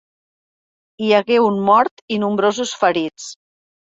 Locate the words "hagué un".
1.17-1.59